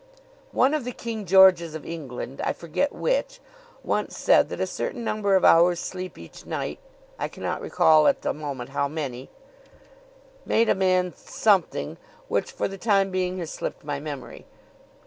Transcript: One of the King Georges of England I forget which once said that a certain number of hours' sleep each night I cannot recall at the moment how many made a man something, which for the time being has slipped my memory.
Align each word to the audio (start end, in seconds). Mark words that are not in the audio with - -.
One 0.51 0.73
of 0.73 0.83
the 0.83 0.93
King 0.93 1.27
Georges 1.27 1.75
of 1.75 1.85
England 1.85 2.41
I 2.43 2.53
forget 2.53 2.91
which 2.91 3.39
once 3.83 4.17
said 4.17 4.49
that 4.49 4.59
a 4.59 4.65
certain 4.65 5.03
number 5.03 5.35
of 5.35 5.45
hours' 5.45 5.79
sleep 5.79 6.17
each 6.17 6.43
night 6.43 6.79
I 7.19 7.27
cannot 7.27 7.61
recall 7.61 8.07
at 8.07 8.23
the 8.23 8.33
moment 8.33 8.71
how 8.71 8.87
many 8.87 9.29
made 10.43 10.69
a 10.69 10.73
man 10.73 11.13
something, 11.15 11.97
which 12.29 12.51
for 12.51 12.67
the 12.67 12.79
time 12.79 13.11
being 13.11 13.37
has 13.37 13.51
slipped 13.51 13.83
my 13.83 13.99
memory. 13.99 14.47